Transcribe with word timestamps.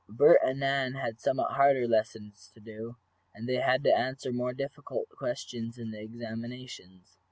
Bert 0.09 0.39
and 0.43 0.59
Nan 0.61 0.95
had 0.95 1.19
somewhat 1.19 1.51
harder 1.51 1.87
lessons 1.87 2.49
to 2.55 2.59
do, 2.59 2.97
and 3.35 3.47
they 3.47 3.57
had 3.57 3.83
to 3.83 3.95
answer 3.95 4.33
more 4.33 4.51
difficult 4.51 5.07
questions 5.09 5.77
in 5.77 5.91
the 5.91 6.01
examinations. 6.01 7.17